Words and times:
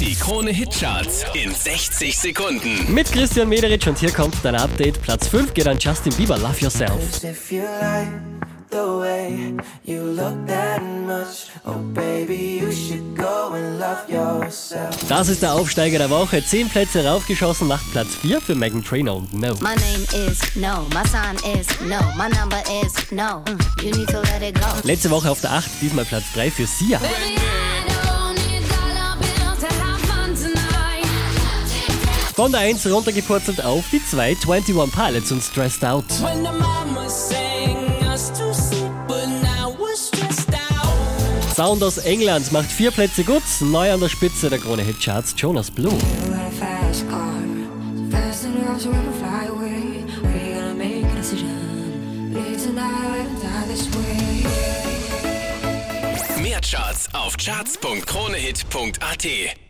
Die 0.00 0.14
Krone 0.14 0.50
Hitcharts 0.50 1.24
in 1.34 1.54
60 1.54 2.18
Sekunden. 2.18 2.92
Mit 2.92 3.10
Christian 3.10 3.48
Mederitsch 3.48 3.86
und 3.86 3.98
hier 3.98 4.12
kommt 4.12 4.34
dein 4.42 4.54
Update. 4.54 5.00
Platz 5.02 5.28
5 5.28 5.54
geht 5.54 5.66
an 5.66 5.78
Justin 5.78 6.12
Bieber, 6.14 6.36
Love 6.38 6.58
Yourself. 6.60 6.92
If 7.22 7.50
you 7.50 7.62
like 7.62 8.08
the 8.70 8.76
way 8.76 9.54
you 9.84 10.02
look 10.02 10.46
that 10.46 10.82
much, 10.82 11.50
oh 11.64 11.78
baby, 11.94 12.58
you 12.60 12.70
love 13.78 14.08
yourself. 14.08 14.96
Das 15.08 15.28
ist 15.28 15.42
der 15.42 15.54
Aufsteiger 15.54 15.98
der 15.98 16.10
Woche. 16.10 16.44
10 16.44 16.68
Plätze 16.68 17.04
raufgeschossen, 17.04 17.68
macht 17.68 17.90
Platz 17.92 18.08
4 18.20 18.40
für 18.40 18.54
Megan 18.54 18.84
Trainor 18.84 19.16
und 19.16 19.32
No. 19.34 19.54
My 19.60 19.74
name 19.76 20.28
is 20.28 20.38
no, 20.56 20.86
my 20.92 21.06
sign 21.08 21.36
is 21.58 21.66
no, 21.80 22.00
my 22.16 22.28
number 22.38 22.62
is 22.84 22.92
no. 23.10 23.42
Mm, 23.46 23.82
You 23.82 23.90
need 23.92 24.08
to 24.08 24.20
let 24.20 24.42
it 24.42 24.54
go. 24.54 24.66
Letzte 24.82 25.10
Woche 25.10 25.30
auf 25.30 25.40
der 25.40 25.52
8, 25.52 25.70
diesmal 25.80 26.04
Platz 26.04 26.24
3 26.34 26.50
für 26.50 26.66
Sia. 26.66 27.00
Von 32.36 32.52
der 32.52 32.60
1 32.60 32.86
runtergepurzelt 32.90 33.64
auf 33.64 33.86
die 33.90 34.04
2, 34.04 34.36
21 34.46 34.92
Pilots 34.92 35.32
und 35.32 35.42
Stressed 35.42 35.82
Out. 35.82 36.04
When 36.20 36.44
the 36.44 36.52
mama 36.52 37.08
sang 37.08 37.78
us 38.12 38.28
to 38.28 38.52
sleep, 38.52 38.92
but 39.08 39.26
now 39.42 39.74
we're 39.78 39.96
stressed 39.96 40.50
out. 40.50 41.54
Sound 41.54 41.82
aus 41.82 41.96
England 41.96 42.52
macht 42.52 42.70
vier 42.70 42.90
Plätze 42.90 43.24
gut. 43.24 43.42
Neu 43.60 43.90
an 43.90 44.00
der 44.00 44.10
Spitze 44.10 44.50
der 44.50 44.58
Krone 44.58 44.82
Hit 44.82 45.00
Charts 45.00 45.34
Jonas 45.34 45.70
Blue. 45.70 45.96
Mehr 56.42 56.60
Charts 56.60 57.08
auf 57.14 57.38
charts.kronehit.at. 57.38 59.65